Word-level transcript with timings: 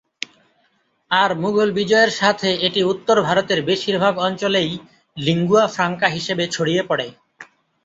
আর 1.11 1.29
মুঘল 1.41 1.69
বিজয়ের 1.77 2.11
সাথে 2.19 2.49
এটি 2.67 2.81
উত্তর 2.83 3.17
ভারতের 3.21 3.59
বেশিরভাগ 3.69 4.13
অঞ্চলেই 4.27 4.71
লিঙ্গুয়া 5.17 5.65
ফ্রাঙ্কা 5.67 6.07
হিসেবে 6.07 6.43
ছড়িয়ে 6.47 6.83
পড়ে। 6.89 7.07